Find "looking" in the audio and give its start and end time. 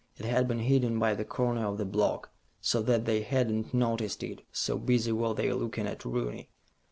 5.53-5.85